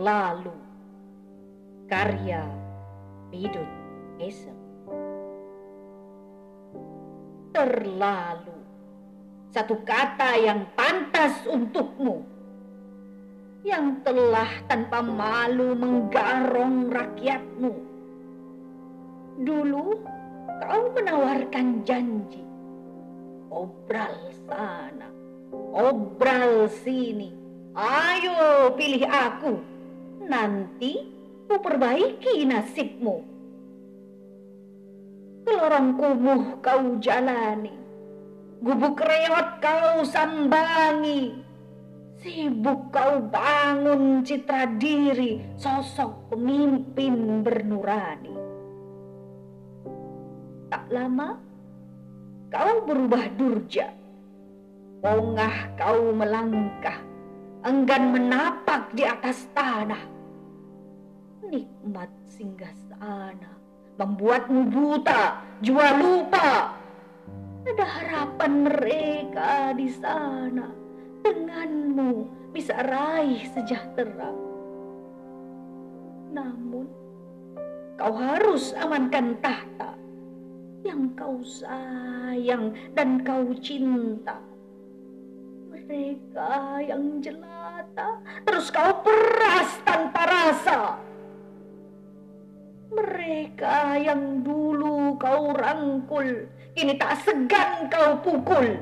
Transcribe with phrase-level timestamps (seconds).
[0.00, 0.56] Berlalu.
[1.84, 2.40] Karya
[3.28, 3.68] Bidut
[4.16, 4.56] Esem.
[7.52, 8.56] Terlalu.
[9.52, 12.24] Satu kata yang pantas untukmu.
[13.60, 17.72] Yang telah tanpa malu menggarong rakyatmu.
[19.44, 20.00] Dulu
[20.64, 22.40] kau menawarkan janji.
[23.52, 24.16] Obral
[24.48, 25.12] sana
[25.76, 27.36] Obral sini.
[27.76, 29.69] Ayo pilih aku.
[30.20, 31.00] Nanti
[31.48, 33.16] ku perbaiki nasibmu.
[35.48, 37.72] Kelorong kumuh kau jalani.
[38.60, 41.40] Gubuk reot kau sambangi.
[42.20, 48.36] Sibuk kau bangun citra diri sosok pemimpin bernurani.
[50.68, 51.40] Tak lama
[52.52, 53.88] kau berubah durja.
[55.00, 57.09] Pongah kau melangkah
[57.64, 60.00] enggan menapak di atas tanah.
[61.44, 63.60] Nikmat singgah sana
[64.00, 66.72] membuatmu buta, jua lupa.
[67.68, 70.72] Ada harapan mereka di sana
[71.20, 72.24] denganmu
[72.56, 74.32] bisa raih sejahtera.
[76.32, 76.88] Namun
[78.00, 79.92] kau harus amankan tahta
[80.80, 84.40] yang kau sayang dan kau cinta
[85.90, 91.02] mereka yang jelata, terus kau peras tanpa rasa.
[92.94, 96.46] Mereka yang dulu kau rangkul,
[96.78, 98.78] kini tak segan kau pukul.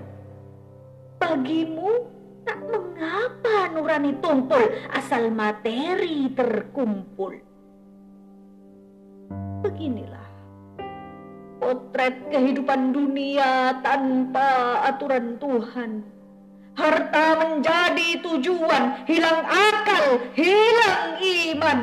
[1.17, 2.13] Bagimu
[2.45, 7.41] tak mengapa nurani tumpul, asal materi terkumpul.
[9.65, 10.29] Beginilah
[11.57, 16.18] potret kehidupan dunia tanpa aturan Tuhan
[16.79, 21.81] Harta menjadi tujuan, hilang akal, hilang iman.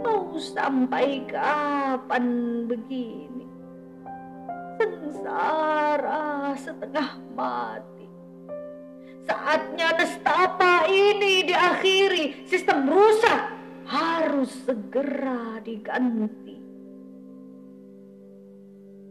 [0.00, 2.24] Mau sampai kapan
[2.64, 3.44] begini?
[4.80, 8.08] Sengsara setengah mati.
[9.28, 13.40] Saatnya nestapa ini diakhiri, sistem rusak
[13.84, 16.56] harus segera diganti.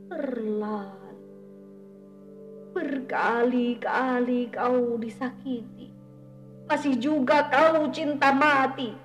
[0.09, 1.02] Terlalu
[2.73, 5.93] Berkali-kali kau disakiti.
[6.65, 8.97] Masih juga kau cinta mati.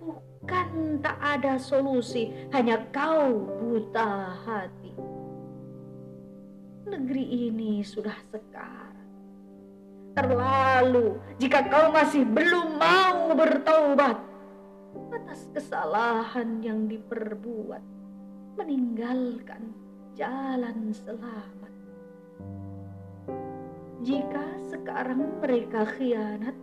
[0.00, 4.96] Bukan tak ada solusi, hanya kau buta hati.
[6.88, 9.10] Negeri ini sudah sekarang.
[10.16, 14.16] Terlalu jika kau masih belum mau bertobat
[15.12, 17.84] atas kesalahan yang diperbuat,
[18.56, 19.76] meninggalkan
[20.16, 21.75] jalan selamat.
[24.06, 26.54] Jika sekarang mereka khianat,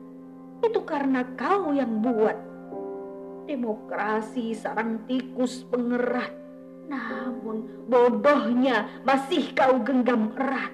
[0.64, 2.40] itu karena kau yang buat.
[3.44, 6.32] Demokrasi sarang tikus pengerat,
[6.88, 10.72] namun bodohnya masih kau genggam erat.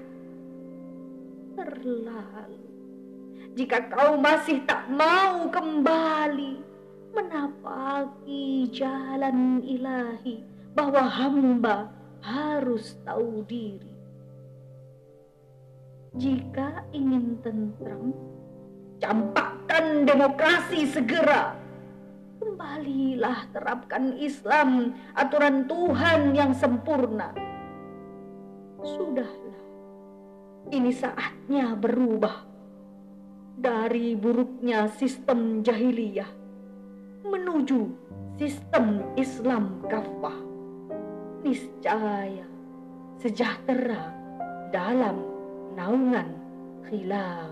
[1.58, 2.62] Terlalu,
[3.58, 6.62] jika kau masih tak mau kembali
[7.18, 10.46] menapaki jalan ilahi
[10.78, 11.90] bahwa hamba
[12.22, 13.89] harus tahu diri
[16.18, 18.14] jika ingin tentram,
[18.98, 21.54] campakkan demokrasi segera.
[22.40, 27.36] Kembalilah terapkan Islam, aturan Tuhan yang sempurna.
[28.80, 29.60] Sudahlah,
[30.72, 32.48] ini saatnya berubah
[33.60, 36.32] dari buruknya sistem jahiliyah
[37.28, 37.92] menuju
[38.40, 40.40] sistem Islam kafah.
[41.44, 42.48] Niscaya
[43.20, 44.16] sejahtera
[44.72, 45.29] dalam
[45.80, 46.34] náo nặn
[46.90, 47.48] thì là